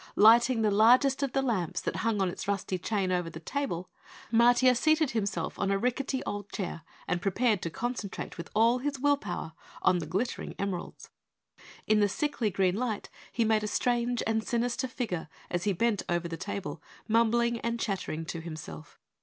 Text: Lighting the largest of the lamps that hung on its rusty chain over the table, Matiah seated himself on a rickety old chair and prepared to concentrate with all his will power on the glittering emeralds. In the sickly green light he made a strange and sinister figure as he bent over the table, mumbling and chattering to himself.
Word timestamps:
Lighting 0.15 0.63
the 0.63 0.71
largest 0.71 1.21
of 1.21 1.33
the 1.33 1.43
lamps 1.43 1.79
that 1.79 1.97
hung 1.97 2.23
on 2.23 2.29
its 2.29 2.47
rusty 2.47 2.79
chain 2.79 3.11
over 3.11 3.29
the 3.29 3.39
table, 3.39 3.91
Matiah 4.33 4.75
seated 4.75 5.11
himself 5.11 5.59
on 5.59 5.69
a 5.69 5.77
rickety 5.77 6.23
old 6.23 6.51
chair 6.51 6.81
and 7.07 7.21
prepared 7.21 7.61
to 7.61 7.69
concentrate 7.69 8.35
with 8.35 8.49
all 8.55 8.79
his 8.79 8.99
will 8.99 9.15
power 9.15 9.53
on 9.83 9.99
the 9.99 10.07
glittering 10.07 10.55
emeralds. 10.57 11.11
In 11.85 11.99
the 11.99 12.09
sickly 12.09 12.49
green 12.49 12.73
light 12.77 13.11
he 13.31 13.45
made 13.45 13.63
a 13.63 13.67
strange 13.67 14.23
and 14.25 14.43
sinister 14.43 14.87
figure 14.87 15.29
as 15.51 15.65
he 15.65 15.71
bent 15.71 16.01
over 16.09 16.27
the 16.27 16.35
table, 16.35 16.81
mumbling 17.07 17.59
and 17.59 17.79
chattering 17.79 18.25
to 18.25 18.41
himself. 18.41 18.97